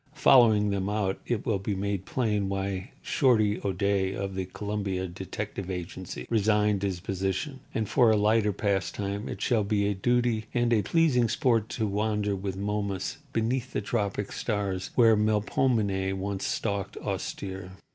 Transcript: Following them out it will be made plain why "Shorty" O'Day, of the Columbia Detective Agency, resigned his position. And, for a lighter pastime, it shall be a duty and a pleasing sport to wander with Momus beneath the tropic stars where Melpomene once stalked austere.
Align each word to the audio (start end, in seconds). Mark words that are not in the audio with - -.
Following 0.15 0.71
them 0.71 0.89
out 0.89 1.19
it 1.27 1.45
will 1.45 1.59
be 1.59 1.75
made 1.75 2.05
plain 2.07 2.49
why 2.49 2.89
"Shorty" 3.03 3.61
O'Day, 3.63 4.15
of 4.15 4.33
the 4.33 4.45
Columbia 4.45 5.05
Detective 5.05 5.69
Agency, 5.69 6.25
resigned 6.27 6.81
his 6.81 6.99
position. 6.99 7.59
And, 7.75 7.87
for 7.87 8.09
a 8.09 8.15
lighter 8.17 8.51
pastime, 8.51 9.29
it 9.29 9.43
shall 9.43 9.63
be 9.63 9.85
a 9.85 9.93
duty 9.93 10.47
and 10.55 10.73
a 10.73 10.81
pleasing 10.81 11.29
sport 11.29 11.69
to 11.77 11.85
wander 11.85 12.35
with 12.35 12.57
Momus 12.57 13.19
beneath 13.31 13.73
the 13.73 13.81
tropic 13.81 14.31
stars 14.31 14.89
where 14.95 15.15
Melpomene 15.15 16.17
once 16.17 16.47
stalked 16.47 16.97
austere. 16.97 17.73